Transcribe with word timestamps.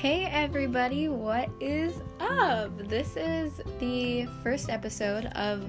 Hey 0.00 0.24
everybody, 0.24 1.10
what 1.10 1.50
is 1.60 2.00
up? 2.20 2.88
This 2.88 3.18
is 3.18 3.60
the 3.80 4.24
first 4.42 4.70
episode 4.70 5.26
of 5.34 5.62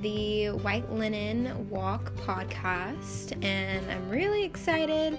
the 0.00 0.46
White 0.46 0.90
Linen 0.90 1.68
Walk 1.68 2.14
podcast, 2.14 3.36
and 3.44 3.90
I'm 3.90 4.08
really 4.08 4.44
excited. 4.44 5.18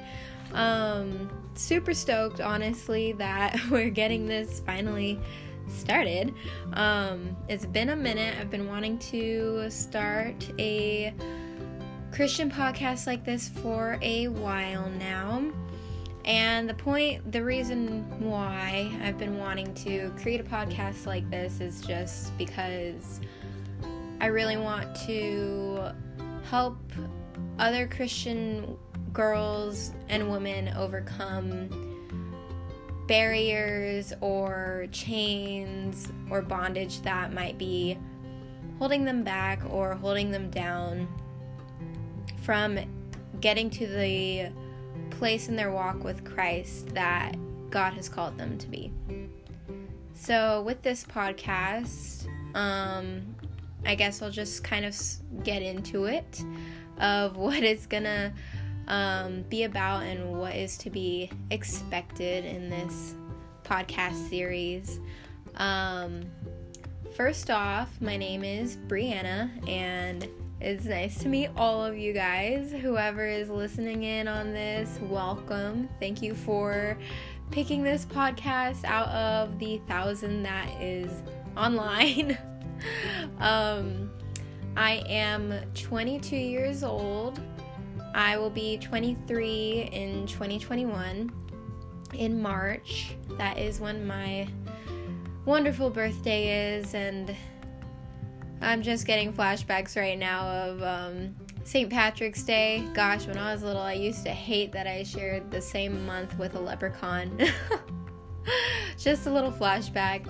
Um, 0.54 1.30
super 1.54 1.94
stoked, 1.94 2.42
honestly, 2.42 3.12
that 3.12 3.60
we're 3.70 3.92
getting 3.92 4.26
this 4.26 4.60
finally 4.62 5.20
started. 5.68 6.34
Um, 6.74 7.38
it's 7.48 7.68
been 7.68 7.90
a 7.92 7.96
minute. 7.96 8.40
I've 8.42 8.50
been 8.50 8.68
wanting 8.68 8.98
to 8.98 9.70
start 9.70 10.50
a 10.58 11.14
Christian 12.12 12.50
podcast 12.50 13.06
like 13.06 13.24
this 13.24 13.50
for 13.50 14.00
a 14.02 14.30
while 14.30 14.90
now. 14.98 15.44
And 16.28 16.70
the 16.70 16.74
point, 16.74 17.32
the 17.32 17.42
reason 17.42 18.04
why 18.20 18.92
I've 19.02 19.18
been 19.18 19.38
wanting 19.38 19.74
to 19.76 20.12
create 20.22 20.42
a 20.42 20.44
podcast 20.44 21.06
like 21.06 21.28
this 21.32 21.62
is 21.62 21.82
just 21.82 22.38
because 22.38 23.22
I 24.20 24.26
really 24.26 24.58
want 24.58 24.94
to 25.08 25.94
help 26.50 26.78
other 27.60 27.88
Christian 27.88 28.78
girls 29.14 29.94
and 30.10 30.30
women 30.30 30.68
overcome 30.76 31.70
barriers 33.08 34.12
or 34.20 34.88
chains 34.92 36.12
or 36.30 36.42
bondage 36.42 37.02
that 37.04 37.32
might 37.32 37.58
be 37.58 37.98
holding 38.80 39.06
them 39.06 39.24
back 39.24 39.62
or 39.70 39.96
holding 39.96 40.30
them 40.32 40.50
down 40.50 41.08
from 42.42 42.78
getting 43.40 43.70
to 43.70 43.88
the 43.88 44.52
place 45.18 45.50
in 45.50 45.56
their 45.56 45.72
walk 45.72 46.04
with 46.04 46.24
Christ 46.24 46.94
that 46.94 47.36
God 47.70 47.94
has 47.94 48.08
called 48.08 48.38
them 48.38 48.58
to 48.60 48.68
be. 48.68 48.92
So, 50.14 50.64
with 50.64 50.82
this 50.82 51.04
podcast, 51.04 52.28
um, 52.56 53.36
I 53.86 53.96
guess 53.96 54.22
I'll 54.22 54.32
just 54.32 54.64
kind 54.64 54.86
of 54.86 54.96
get 55.44 55.62
into 55.62 56.06
it 56.06 56.44
of 57.00 57.38
what 57.38 57.64
it's 57.64 57.86
gonna 57.86 58.34
um, 58.88 59.44
be 59.44 59.64
about 59.64 60.04
and 60.04 60.40
what 60.40 60.56
is 60.56 60.78
to 60.80 60.90
be 60.90 61.32
expected 61.52 62.46
in 62.46 62.70
this 62.70 63.16
podcast 63.64 64.30
series. 64.30 65.00
Um, 65.56 66.22
first 67.16 67.50
off, 67.50 67.90
my 68.02 68.18
name 68.18 68.44
is 68.44 68.78
Brianna, 68.88 69.50
and 69.68 70.28
it's 70.60 70.86
nice 70.86 71.20
to 71.20 71.30
meet 71.30 71.50
all 71.56 71.86
of 71.86 71.98
you 71.98 72.14
guys. 72.14 72.72
Whoever 72.72 73.26
is 73.28 73.50
listening 73.50 74.04
in 74.04 74.28
on 74.28 74.54
this, 74.54 75.00
welcome. 75.04 75.88
Thank 76.00 76.24
you 76.24 76.34
for 76.34 76.98
picking 77.52 77.84
this 77.84 78.06
podcast 78.06 78.84
out 78.84 79.08
of 79.10 79.60
the 79.60 79.78
thousand 79.88 80.44
that 80.44 80.70
is 80.82 81.12
online. 81.56 82.38
um, 83.40 84.10
I 84.76 85.04
am 85.08 85.54
22 85.76 86.36
years 86.36 86.84
old. 86.84 87.40
I 88.16 88.38
will 88.38 88.50
be 88.50 88.80
23 88.80 89.90
in 89.92 90.26
2021 90.26 91.32
in 92.14 92.42
March. 92.42 93.16
That 93.38 93.60
is 93.60 93.80
when 93.80 94.08
my 94.08 94.48
wonderful 95.46 95.92
birthday 95.92 96.78
is, 96.78 96.96
and 96.96 97.36
I'm 98.62 98.82
just 98.82 99.06
getting 99.06 99.32
flashbacks 99.32 99.96
right 99.96 100.18
now 100.18 100.48
of 100.48 100.82
um, 100.82 101.36
St. 101.64 101.90
Patrick's 101.90 102.44
Day. 102.44 102.84
Gosh, 102.94 103.28
when 103.28 103.38
I 103.38 103.54
was 103.54 103.64
little, 103.64 103.82
I 103.82 103.94
used 103.94 104.24
to 104.26 104.32
hate 104.32 104.72
that 104.72 104.88
I 104.88 105.04
shared 105.04 105.52
the 105.52 105.62
same 105.62 106.06
month 106.06 106.38
with 106.40 106.56
a 106.56 106.60
leprechaun. 106.60 107.40
just 108.98 109.28
a 109.28 109.32
little 109.32 109.52
flashback. 109.52 110.28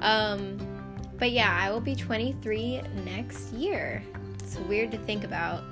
Um, 0.00 0.58
but 1.18 1.30
yeah, 1.30 1.56
I 1.58 1.70
will 1.70 1.80
be 1.80 1.94
23 1.94 2.82
next 3.04 3.52
year. 3.52 4.02
It's 4.34 4.56
weird 4.56 4.90
to 4.90 4.98
think 4.98 5.24
about, 5.24 5.62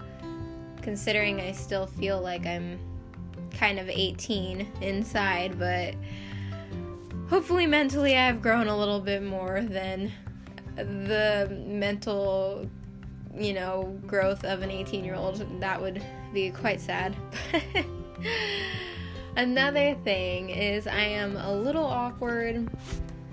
considering 0.80 1.40
I 1.40 1.52
still 1.52 1.86
feel 1.86 2.20
like 2.20 2.46
I'm 2.46 2.78
kind 3.50 3.78
of 3.78 3.88
18 3.88 4.66
inside, 4.80 5.58
but 5.58 5.94
hopefully 7.28 7.66
mentally 7.66 8.16
I've 8.16 8.40
grown 8.40 8.68
a 8.68 8.76
little 8.76 9.00
bit 9.00 9.22
more 9.22 9.60
than 9.60 10.12
the 10.76 11.64
mental, 11.66 12.68
you 13.36 13.52
know, 13.52 13.98
growth 14.06 14.44
of 14.44 14.62
an 14.62 14.70
18 14.70 15.04
year 15.04 15.14
old, 15.14 15.44
that 15.60 15.80
would 15.80 16.02
be 16.32 16.50
quite 16.50 16.80
sad. 16.80 17.16
Another 19.36 19.94
thing 20.04 20.50
is, 20.50 20.86
I 20.86 21.00
am 21.00 21.36
a 21.36 21.52
little 21.52 21.84
awkward, 21.84 22.68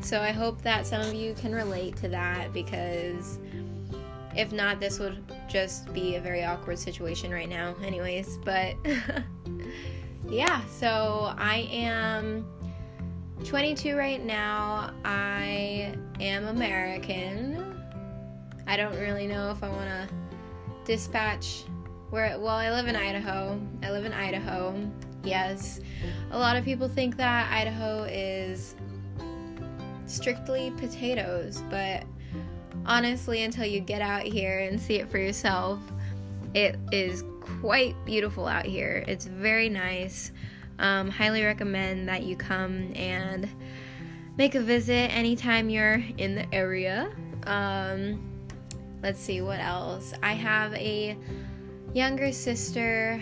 so 0.01 0.21
I 0.21 0.31
hope 0.31 0.61
that 0.61 0.85
some 0.85 1.01
of 1.01 1.13
you 1.13 1.33
can 1.33 1.53
relate 1.53 1.95
to 1.97 2.07
that 2.09 2.53
because 2.53 3.39
if 4.35 4.51
not, 4.51 4.79
this 4.79 4.99
would 4.99 5.23
just 5.49 5.91
be 5.93 6.15
a 6.15 6.21
very 6.21 6.45
awkward 6.45 6.77
situation 6.77 7.31
right 7.31 7.49
now, 7.49 7.75
anyways. 7.83 8.37
But 8.45 8.75
yeah, 10.29 10.61
so 10.67 11.33
I 11.37 11.67
am 11.71 12.45
22 13.45 13.95
right 13.95 14.23
now. 14.23 14.93
I 15.05 15.93
am 16.19 16.47
American. 16.47 17.81
I 18.65 18.75
don't 18.75 18.95
really 18.95 19.27
know 19.27 19.51
if 19.51 19.63
I 19.63 19.69
want 19.69 19.87
to 19.87 20.09
dispatch 20.85 21.63
where 22.09 22.39
well, 22.39 22.55
I 22.55 22.71
live 22.71 22.87
in 22.87 22.95
Idaho. 22.95 23.59
I 23.83 23.91
live 23.91 24.05
in 24.05 24.13
Idaho. 24.13 24.89
Yes. 25.23 25.79
A 26.31 26.37
lot 26.37 26.55
of 26.55 26.63
people 26.65 26.87
think 26.87 27.17
that 27.17 27.51
Idaho 27.51 28.03
is 28.03 28.75
strictly 30.05 30.71
potatoes, 30.77 31.63
but 31.69 32.05
honestly 32.85 33.43
until 33.43 33.65
you 33.65 33.79
get 33.81 34.01
out 34.01 34.23
here 34.23 34.59
and 34.59 34.79
see 34.79 34.95
it 34.95 35.09
for 35.09 35.17
yourself, 35.17 35.79
it 36.53 36.77
is 36.91 37.23
quite 37.61 37.95
beautiful 38.05 38.47
out 38.47 38.65
here. 38.65 39.03
It's 39.07 39.25
very 39.25 39.69
nice. 39.69 40.31
Um, 40.79 41.09
highly 41.09 41.43
recommend 41.43 42.07
that 42.07 42.23
you 42.23 42.35
come 42.35 42.91
and 42.95 43.49
make 44.37 44.55
a 44.55 44.61
visit 44.61 45.11
anytime 45.15 45.69
you're 45.69 46.03
in 46.17 46.35
the 46.35 46.53
area. 46.53 47.09
Um, 47.43 48.21
let's 49.01 49.19
see 49.19 49.41
what 49.41 49.59
else. 49.59 50.13
I 50.21 50.33
have 50.33 50.73
a 50.75 51.17
younger 51.93 52.31
sister. 52.31 53.21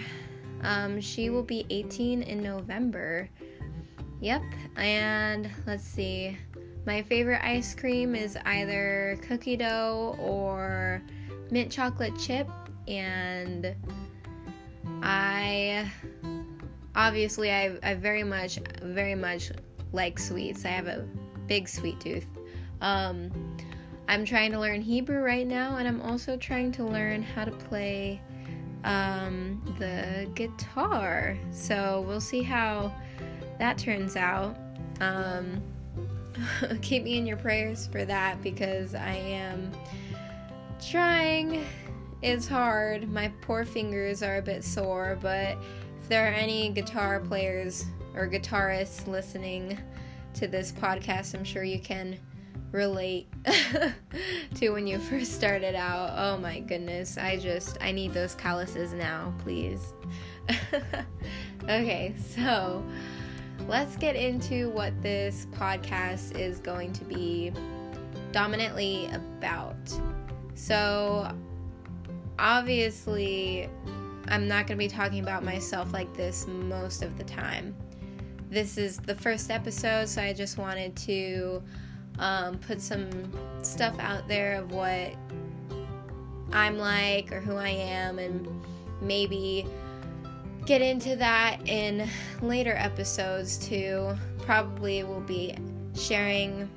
Um, 0.63 0.99
she 0.99 1.29
will 1.29 1.43
be 1.43 1.65
18 1.69 2.23
in 2.23 2.43
November. 2.43 3.29
Yep. 4.19 4.41
And 4.75 5.49
let's 5.65 5.83
see. 5.83 6.37
My 6.85 7.01
favorite 7.01 7.43
ice 7.43 7.73
cream 7.73 8.15
is 8.15 8.37
either 8.45 9.17
cookie 9.27 9.57
dough 9.57 10.15
or 10.19 11.01
mint 11.51 11.71
chocolate 11.71 12.17
chip. 12.19 12.47
And 12.87 13.75
I 15.01 15.91
obviously 16.95 17.51
I, 17.51 17.77
I 17.83 17.93
very 17.95 18.23
much 18.23 18.59
very 18.81 19.15
much 19.15 19.51
like 19.91 20.19
sweets. 20.19 20.65
I 20.65 20.69
have 20.69 20.87
a 20.87 21.07
big 21.47 21.67
sweet 21.67 21.99
tooth. 21.99 22.27
Um, 22.81 23.31
i'm 24.07 24.23
trying 24.23 24.51
to 24.51 24.59
learn 24.59 24.81
hebrew 24.81 25.19
right 25.19 25.47
now 25.47 25.77
and 25.77 25.87
i'm 25.87 25.99
also 26.01 26.37
trying 26.37 26.71
to 26.71 26.83
learn 26.83 27.23
how 27.23 27.43
to 27.43 27.49
play 27.49 28.21
um, 28.85 29.61
the 29.79 30.29
guitar. 30.35 31.37
So 31.51 32.05
we'll 32.07 32.21
see 32.21 32.43
how 32.43 32.93
that 33.59 33.77
turns 33.77 34.15
out. 34.15 34.55
Um, 35.01 35.61
keep 36.81 37.03
me 37.03 37.17
in 37.17 37.25
your 37.25 37.37
prayers 37.37 37.87
for 37.87 38.05
that 38.05 38.41
because 38.41 38.95
i 38.95 39.13
am 39.13 39.71
trying. 40.89 41.65
It's 42.21 42.47
hard. 42.47 43.11
My 43.11 43.31
poor 43.41 43.65
fingers 43.65 44.23
are 44.23 44.37
a 44.37 44.41
bit 44.41 44.63
sore 44.63 45.17
but 45.21 45.57
if 46.05 46.09
there 46.09 46.27
are 46.27 46.35
any 46.35 46.69
guitar 46.69 47.19
players 47.19 47.83
or 48.13 48.27
guitarists 48.27 49.07
listening 49.07 49.75
to 50.35 50.47
this 50.47 50.71
podcast, 50.71 51.33
I'm 51.33 51.43
sure 51.43 51.63
you 51.63 51.79
can 51.79 52.19
relate 52.71 53.27
to 54.53 54.69
when 54.69 54.85
you 54.85 54.99
first 54.99 55.33
started 55.33 55.73
out. 55.73 56.13
Oh 56.15 56.37
my 56.37 56.59
goodness, 56.59 57.17
I 57.17 57.37
just 57.37 57.79
I 57.81 57.91
need 57.91 58.13
those 58.13 58.35
calluses 58.35 58.93
now, 58.93 59.33
please. 59.39 59.93
okay, 61.63 62.13
so 62.35 62.85
let's 63.67 63.95
get 63.95 64.15
into 64.15 64.69
what 64.69 64.93
this 65.01 65.47
podcast 65.53 66.37
is 66.37 66.59
going 66.59 66.93
to 66.93 67.03
be 67.03 67.51
dominantly 68.31 69.09
about. 69.11 69.75
So, 70.53 71.35
obviously, 72.37 73.69
I'm 74.27 74.47
not 74.47 74.67
going 74.67 74.77
to 74.77 74.83
be 74.83 74.87
talking 74.87 75.19
about 75.19 75.43
myself 75.43 75.93
like 75.93 76.13
this 76.15 76.47
most 76.47 77.03
of 77.03 77.17
the 77.17 77.23
time. 77.23 77.75
This 78.49 78.77
is 78.77 78.97
the 78.97 79.15
first 79.15 79.51
episode, 79.51 80.07
so 80.07 80.21
I 80.21 80.33
just 80.33 80.57
wanted 80.57 80.95
to 80.97 81.61
um, 82.19 82.57
put 82.59 82.81
some 82.81 83.09
stuff 83.63 83.97
out 83.99 84.27
there 84.27 84.55
of 84.55 84.71
what 84.71 85.13
I'm 86.51 86.77
like 86.77 87.31
or 87.31 87.39
who 87.39 87.55
I 87.55 87.69
am, 87.69 88.19
and 88.19 88.47
maybe 89.01 89.67
get 90.65 90.81
into 90.81 91.15
that 91.17 91.59
in 91.67 92.07
later 92.41 92.75
episodes 92.77 93.57
too. 93.57 94.15
probably 94.41 95.03
will 95.03 95.21
be 95.21 95.55
sharing 95.95 96.69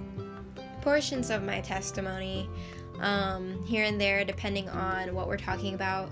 portions 0.80 1.30
of 1.30 1.42
my 1.42 1.60
testimony 1.60 2.48
um, 3.00 3.62
here 3.66 3.84
and 3.84 4.00
there, 4.00 4.24
depending 4.24 4.68
on 4.68 5.14
what 5.14 5.28
we're 5.28 5.36
talking 5.36 5.74
about. 5.74 6.10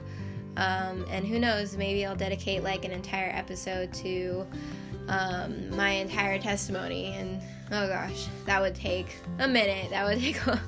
Um, 0.56 1.04
and 1.10 1.26
who 1.26 1.38
knows, 1.38 1.76
maybe 1.76 2.06
I'll 2.06 2.16
dedicate 2.16 2.62
like 2.62 2.84
an 2.84 2.90
entire 2.90 3.30
episode 3.30 3.92
to 3.94 4.46
um, 5.08 5.70
my 5.76 5.90
entire 5.90 6.38
testimony. 6.38 7.14
And 7.14 7.40
oh 7.72 7.88
gosh, 7.88 8.26
that 8.46 8.60
would 8.60 8.74
take 8.74 9.16
a 9.38 9.48
minute. 9.48 9.90
That 9.90 10.06
would 10.06 10.18
take 10.20 10.44
a, 10.46 10.60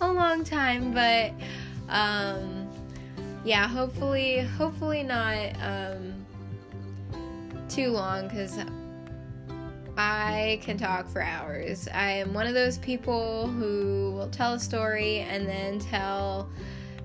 a 0.00 0.12
long 0.12 0.44
time. 0.44 0.92
But 0.92 1.32
um, 1.88 2.68
yeah, 3.44 3.68
hopefully, 3.68 4.40
hopefully 4.40 5.02
not 5.02 5.54
um, 5.60 6.14
too 7.68 7.90
long 7.90 8.28
because 8.28 8.58
I 9.96 10.60
can 10.62 10.76
talk 10.76 11.08
for 11.08 11.22
hours. 11.22 11.88
I 11.92 12.10
am 12.10 12.34
one 12.34 12.46
of 12.46 12.54
those 12.54 12.78
people 12.78 13.46
who 13.46 14.12
will 14.16 14.28
tell 14.28 14.54
a 14.54 14.60
story 14.60 15.18
and 15.18 15.46
then 15.46 15.78
tell 15.78 16.48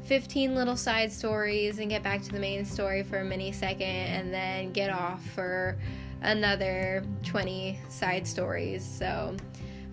15 0.09 0.55
little 0.55 0.75
side 0.75 1.11
stories 1.11 1.77
and 1.77 1.87
get 1.87 2.01
back 2.01 2.19
to 2.23 2.31
the 2.31 2.39
main 2.39 2.65
story 2.65 3.03
for 3.03 3.19
a 3.19 3.23
mini 3.23 3.51
second 3.51 3.83
and 3.83 4.33
then 4.33 4.71
get 4.71 4.89
off 4.89 5.23
for 5.35 5.77
another 6.23 7.03
20 7.23 7.79
side 7.89 8.25
stories. 8.25 8.83
So, 8.83 9.37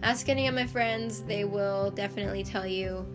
ask 0.02 0.30
any 0.30 0.48
of 0.48 0.54
my 0.54 0.66
friends, 0.66 1.20
they 1.20 1.44
will 1.44 1.90
definitely 1.90 2.42
tell 2.44 2.66
you 2.66 3.06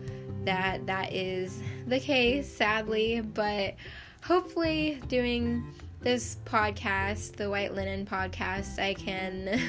that 0.44 0.86
that 0.86 1.12
is 1.12 1.60
the 1.88 1.98
case, 1.98 2.48
sadly, 2.48 3.20
but 3.20 3.74
hopefully, 4.22 5.02
doing 5.08 5.74
this 6.02 6.36
podcast, 6.44 7.34
the 7.34 7.50
White 7.50 7.74
Linen 7.74 8.06
podcast, 8.06 8.78
I 8.78 8.94
can 8.94 9.60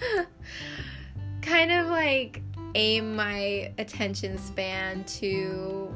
kind 1.42 1.72
of 1.72 1.88
like 1.88 2.40
aim 2.76 3.16
my 3.16 3.72
attention 3.78 4.38
span 4.38 5.02
to 5.04 5.92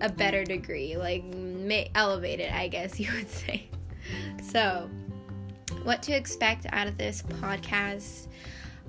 a 0.00 0.10
better 0.10 0.44
degree, 0.44 0.96
like 0.96 1.24
may, 1.24 1.90
elevate 1.94 2.40
it, 2.40 2.52
I 2.52 2.68
guess 2.68 2.98
you 3.00 3.10
would 3.14 3.30
say. 3.30 3.68
So, 4.42 4.90
what 5.84 6.02
to 6.04 6.12
expect 6.12 6.66
out 6.72 6.86
of 6.86 6.98
this 6.98 7.22
podcast? 7.22 8.28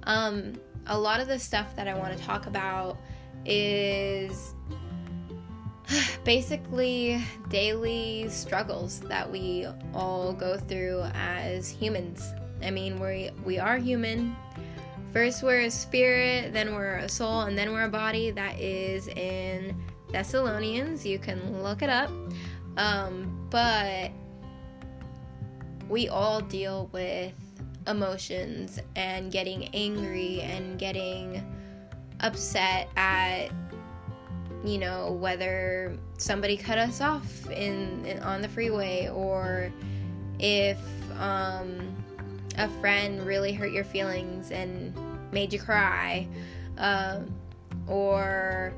Um, 0.04 0.54
a 0.88 0.98
lot 0.98 1.20
of 1.20 1.28
the 1.28 1.40
stuff 1.40 1.76
that 1.76 1.88
I 1.88 1.94
want 1.94 2.18
to 2.18 2.24
talk 2.24 2.46
about 2.46 2.98
is 3.46 4.54
basically 6.24 7.24
daily 7.50 8.28
struggles 8.30 9.00
that 9.02 9.30
we 9.30 9.68
all 9.94 10.34
go 10.34 10.58
through 10.58 11.04
as 11.14 11.70
humans. 11.70 12.34
I 12.62 12.72
mean, 12.72 13.00
we 13.00 13.32
we 13.46 13.60
are 13.60 13.78
human. 13.78 14.36
First 15.12 15.44
we're 15.44 15.62
a 15.62 15.72
spirit, 15.72 16.54
then 16.54 16.74
we're 16.74 16.96
a 16.96 17.10
soul, 17.10 17.42
and 17.42 17.58
then 17.58 17.72
we're 17.72 17.84
a 17.84 17.90
body. 17.90 18.32
That 18.32 18.60
is 18.60 19.08
in 19.10 19.76
Thessalonians. 20.14 21.06
You 21.06 21.20
can 21.20 21.62
look 21.62 21.82
it 21.82 21.90
up. 21.90 22.10
Um, 22.78 23.48
but 23.50 24.12
we 25.90 26.08
all 26.08 26.40
deal 26.40 26.90
with 26.94 27.34
emotions 27.88 28.80
and 28.96 29.32
getting 29.32 29.68
angry 29.76 30.40
and 30.42 30.80
getting 30.80 31.44
upset 32.22 32.88
at 32.96 33.50
you 34.64 34.78
know 34.78 35.12
whether 35.12 35.98
somebody 36.18 36.56
cut 36.56 36.78
us 36.78 37.02
off 37.02 37.50
in, 37.52 38.06
in 38.06 38.20
on 38.20 38.42
the 38.42 38.48
freeway 38.48 39.10
or 39.10 39.74
if 40.40 40.80
um, 41.20 41.94
a 42.58 42.70
friend 42.80 43.26
really 43.26 43.52
hurt 43.52 43.74
your 43.74 43.84
feelings 43.84 44.52
and 44.52 44.94
made 45.34 45.52
you 45.52 45.60
cry 45.60 46.26
um, 46.78 47.34
or 47.88 48.74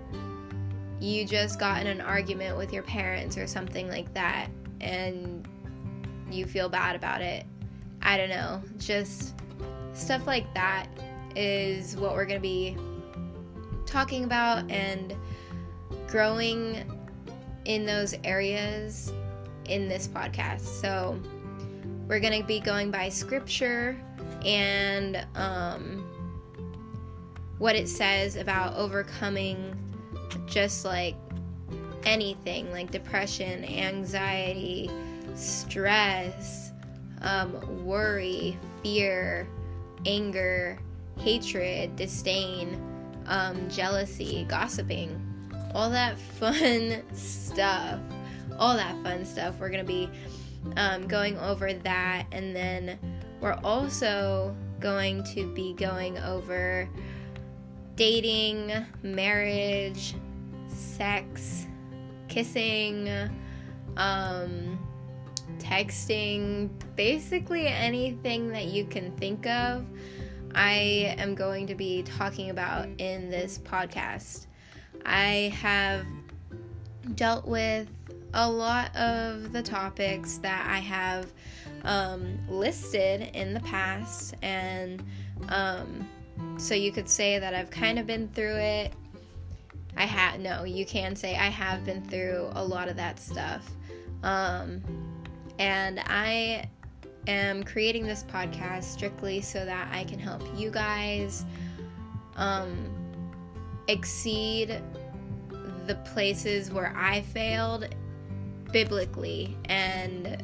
you 1.00 1.25
just 1.25 1.59
got 1.59 1.81
in 1.81 1.88
an 1.88 2.01
argument 2.01 2.57
with 2.57 2.71
your 2.71 2.83
parents 2.83 3.38
or 3.38 3.47
something 3.47 3.88
like 3.88 4.13
that 4.13 4.50
and 4.81 5.47
you 6.31 6.45
feel 6.45 6.69
bad 6.69 6.95
about 6.95 7.21
it 7.21 7.45
i 8.01 8.18
don't 8.18 8.30
know 8.30 8.62
just 8.77 9.33
stuff 9.94 10.25
like 10.27 10.51
that 10.53 10.88
is 11.36 11.95
what 11.97 12.13
we're 12.13 12.25
going 12.25 12.39
to 12.39 12.42
be 12.42 12.77
talking 13.86 14.24
about 14.24 14.69
and 14.69 15.15
growing 16.07 16.83
in 17.65 17.86
those 17.86 18.15
areas 18.24 19.12
in 19.65 19.88
this 19.88 20.07
podcast. 20.07 20.62
So 20.62 21.19
we're 22.07 22.19
going 22.19 22.39
to 22.39 22.48
be 22.48 22.59
going 22.59 22.91
by 22.91 23.09
scripture 23.09 23.98
and 24.45 25.25
um, 25.36 26.06
what 27.57 27.75
it 27.75 27.89
says 27.89 28.36
about 28.36 28.75
overcoming 28.75 29.75
just 30.47 30.86
like 30.86 31.15
anything 32.03 32.71
like 32.71 32.92
depression, 32.92 33.65
anxiety, 33.65 34.89
stress, 35.36 36.71
um, 37.21 37.86
worry, 37.86 38.57
fear, 38.83 39.47
anger, 40.06 40.77
hatred, 41.18 41.95
disdain, 41.95 42.80
um, 43.27 43.69
jealousy, 43.69 44.45
gossiping 44.47 45.21
all 45.75 45.89
that 45.89 46.18
fun 46.39 47.03
stuff. 47.13 48.00
All 48.57 48.75
that 48.75 48.95
fun 49.03 49.25
stuff. 49.25 49.59
We're 49.59 49.69
going 49.69 49.86
to 49.86 49.88
be 49.88 50.09
um, 50.77 51.07
going 51.07 51.38
over 51.38 51.74
that. 51.74 52.25
And 52.31 52.56
then 52.56 52.98
we're 53.41 53.59
also 53.63 54.56
going 54.80 55.24
to 55.36 55.53
be 55.53 55.74
going 55.74 56.18
over 56.19 56.89
dating, 57.95 58.71
marriage, 59.03 60.15
sex, 60.95 61.68
kissing, 62.27 63.09
um, 63.97 64.80
texting, 65.57 66.69
basically 66.95 67.68
anything 67.68 68.50
that 68.50 68.65
you 68.65 68.86
can 68.86 69.12
think 69.18 69.45
of. 69.45 69.86
I 70.53 71.15
am 71.18 71.36
going 71.36 71.68
to 71.68 71.75
be 71.75 72.03
talking 72.03 72.50
about 72.50 72.88
in 72.97 73.30
this 73.30 73.57
podcast. 73.57 74.47
I 75.06 75.53
have 75.62 76.06
dealt 77.15 77.45
with 77.45 77.88
a 78.33 78.50
lot 78.50 78.95
of 78.95 79.51
the 79.51 79.62
topics 79.62 80.38
that 80.39 80.65
I 80.69 80.80
have 80.80 81.31
um, 81.83 82.39
listed 82.50 83.29
in 83.34 83.53
the 83.53 83.60
past, 83.62 84.36
and 84.41 85.03
um, 85.50 86.08
so 86.58 86.74
you 86.74 86.91
could 86.91 87.08
say 87.10 87.38
that 87.38 87.53
I've 87.53 87.69
kind 87.69 88.00
of 88.00 88.08
been 88.08 88.27
through 88.29 88.55
it. 88.55 88.93
I 90.05 90.07
had 90.07 90.39
no, 90.39 90.65
you 90.65 90.85
can 90.85 91.15
say 91.15 91.35
I 91.35 91.47
have 91.47 91.83
been 91.83 92.03
through 92.03 92.51
a 92.53 92.63
lot 92.63 92.89
of 92.89 92.95
that 92.97 93.19
stuff, 93.19 93.67
um, 94.21 94.83
and 95.57 96.00
I 96.05 96.69
am 97.25 97.63
creating 97.63 98.05
this 98.05 98.24
podcast 98.24 98.83
strictly 98.83 99.41
so 99.41 99.65
that 99.65 99.89
I 99.91 100.03
can 100.03 100.19
help 100.19 100.43
you 100.55 100.69
guys 100.69 101.43
um, 102.35 102.88
exceed 103.88 104.79
the 105.88 105.95
places 106.13 106.69
where 106.69 106.93
I 106.95 107.21
failed 107.21 107.88
biblically 108.71 109.57
and 109.65 110.43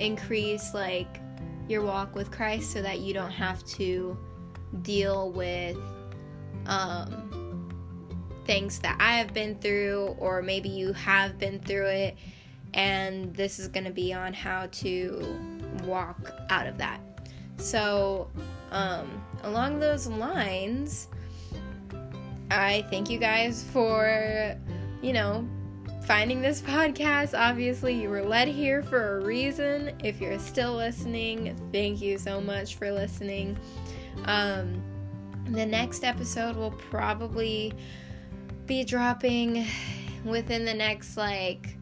increase 0.00 0.74
like 0.74 1.20
your 1.68 1.82
walk 1.82 2.16
with 2.16 2.32
Christ 2.32 2.72
so 2.72 2.82
that 2.82 2.98
you 2.98 3.14
don't 3.14 3.30
have 3.30 3.64
to 3.76 4.18
deal 4.82 5.30
with 5.30 5.78
um, 6.66 7.31
things 8.44 8.78
that 8.80 8.96
I 9.00 9.18
have 9.18 9.32
been 9.32 9.56
through, 9.56 10.16
or 10.18 10.42
maybe 10.42 10.68
you 10.68 10.92
have 10.92 11.38
been 11.38 11.60
through 11.60 11.86
it, 11.86 12.16
and 12.74 13.34
this 13.34 13.58
is 13.58 13.68
going 13.68 13.84
to 13.84 13.92
be 13.92 14.12
on 14.12 14.32
how 14.32 14.66
to 14.72 15.38
walk 15.84 16.32
out 16.50 16.66
of 16.66 16.78
that. 16.78 17.00
So, 17.56 18.30
um, 18.70 19.22
along 19.42 19.78
those 19.78 20.06
lines, 20.06 21.08
I 22.50 22.84
thank 22.90 23.08
you 23.08 23.18
guys 23.18 23.64
for, 23.72 24.56
you 25.00 25.12
know, 25.12 25.46
finding 26.06 26.42
this 26.42 26.60
podcast. 26.60 27.38
Obviously, 27.38 27.94
you 28.00 28.08
were 28.10 28.22
led 28.22 28.48
here 28.48 28.82
for 28.82 29.18
a 29.18 29.24
reason. 29.24 29.92
If 30.02 30.20
you're 30.20 30.38
still 30.38 30.74
listening, 30.74 31.56
thank 31.72 32.00
you 32.00 32.18
so 32.18 32.40
much 32.40 32.76
for 32.76 32.90
listening. 32.90 33.56
Um, 34.24 34.82
the 35.46 35.66
next 35.66 36.04
episode 36.04 36.56
will 36.56 36.72
probably 36.72 37.72
be 38.66 38.84
dropping 38.84 39.66
within 40.24 40.64
the 40.64 40.74
next 40.74 41.16
like 41.16 41.76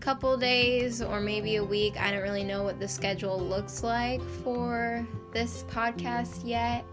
couple 0.00 0.36
days 0.36 1.02
or 1.02 1.20
maybe 1.20 1.56
a 1.56 1.64
week. 1.64 2.00
I 2.00 2.10
don't 2.10 2.22
really 2.22 2.44
know 2.44 2.62
what 2.62 2.80
the 2.80 2.88
schedule 2.88 3.38
looks 3.38 3.82
like 3.82 4.22
for 4.42 5.06
this 5.32 5.64
podcast 5.64 6.40
yet. 6.44 6.84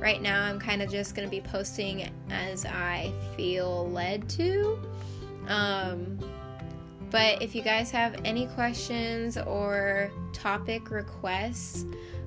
Right 0.00 0.20
now, 0.20 0.42
I'm 0.42 0.58
kind 0.58 0.82
of 0.82 0.90
just 0.90 1.14
going 1.14 1.28
to 1.28 1.30
be 1.30 1.40
posting 1.40 2.10
as 2.30 2.64
I 2.64 3.12
feel 3.36 3.88
led 3.90 4.28
to. 4.30 4.80
Um, 5.48 6.18
But 7.10 7.40
if 7.40 7.54
you 7.54 7.62
guys 7.62 7.90
have 7.92 8.20
any 8.24 8.46
questions 8.48 9.38
or 9.38 10.10
topic 10.32 10.90
requests, 10.90 11.84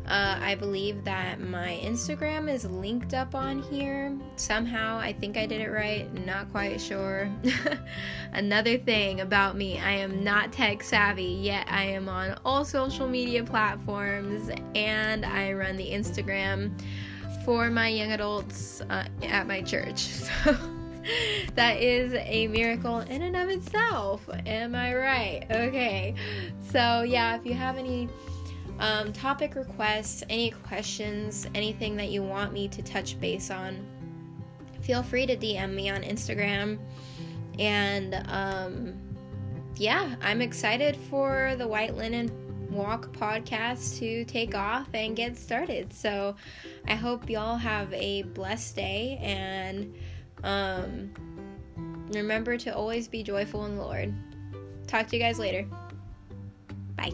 uh, 0.10 0.40
I 0.42 0.56
believe 0.56 1.04
that 1.04 1.40
my 1.40 1.80
Instagram 1.84 2.52
is 2.52 2.66
linked 2.66 3.14
up 3.14 3.36
on 3.36 3.62
here 3.62 4.18
somehow. 4.38 4.98
I 4.98 5.14
think 5.14 5.38
I 5.38 5.46
did 5.46 5.62
it 5.62 5.70
right, 5.70 6.12
not 6.26 6.50
quite 6.52 6.82
sure. 6.82 7.30
Another 8.34 8.78
thing 8.78 9.22
about 9.22 9.56
me, 9.56 9.78
I 9.80 9.92
am 9.92 10.24
not 10.24 10.52
tech 10.52 10.82
savvy, 10.82 11.24
yet 11.24 11.68
I 11.70 11.84
am 11.84 12.10
on 12.10 12.40
all 12.44 12.66
social 12.66 13.08
media 13.08 13.44
platforms 13.44 14.50
and 14.74 15.26
I 15.26 15.54
run 15.54 15.78
the 15.78 15.92
Instagram 15.92 16.72
for 17.46 17.70
my 17.70 17.90
young 17.90 18.12
adults 18.12 18.82
uh, 18.90 19.06
at 19.24 19.48
my 19.48 19.62
church. 19.62 20.10
So 20.46 20.79
that 21.56 21.78
is 21.82 22.14
a 22.14 22.48
miracle 22.48 23.00
in 23.00 23.22
and 23.22 23.36
of 23.36 23.50
itself. 23.50 24.28
Am 24.46 24.76
I 24.76 24.96
right? 24.96 25.46
Okay. 25.50 26.16
So, 26.72 27.04
yeah, 27.04 27.36
if 27.36 27.46
you 27.46 27.54
have 27.54 27.78
any 27.78 28.10
um, 28.80 29.12
topic 29.14 29.56
requests, 29.56 30.24
any 30.30 30.52
questions, 30.52 31.48
anything 31.56 31.96
that 31.98 32.10
you 32.10 32.24
want 32.24 32.54
me 32.54 32.68
to 32.70 32.82
touch 32.82 33.20
base 33.20 33.52
on, 33.52 33.86
feel 34.82 35.04
free 35.04 35.26
to 35.26 35.36
DM 35.36 35.74
me 35.74 35.90
on 35.90 36.02
Instagram. 36.02 36.80
And 37.58 38.24
um, 38.28 39.00
yeah, 39.76 40.16
I'm 40.22 40.42
excited 40.42 40.96
for 41.10 41.56
the 41.58 41.68
White 41.68 41.96
Linen 41.96 42.32
Walk 42.72 43.12
podcast 43.14 43.98
to 44.00 44.24
take 44.26 44.56
off 44.56 44.88
and 44.94 45.16
get 45.16 45.38
started. 45.38 45.92
So 45.92 46.36
I 46.88 46.96
hope 46.96 47.30
y'all 47.30 47.58
have 47.58 47.92
a 47.94 48.24
blessed 48.24 48.76
day 48.76 49.20
and 49.22 49.94
um, 50.44 51.14
remember 52.12 52.58
to 52.58 52.76
always 52.76 53.08
be 53.08 53.24
joyful 53.24 53.66
in 53.66 53.76
the 53.76 53.82
Lord. 53.82 54.14
Talk 54.88 55.08
to 55.08 55.16
you 55.16 55.22
guys 55.22 55.40
later. 55.40 55.68
Bye. 56.96 57.14